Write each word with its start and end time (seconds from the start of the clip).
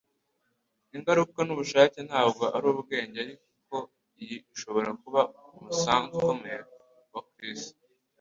Ingaruka 0.95 1.39
nubushake 1.43 1.99
ntabwo 2.09 2.43
ari 2.55 2.65
ubwenge 2.73 3.17
ariko 3.25 3.75
iyi 4.21 4.37
ishobora 4.55 4.89
kuba 5.01 5.21
umusanzu 5.57 6.11
ukomeye 6.19 6.59
wa 7.13 7.21
Chris. 7.35 7.61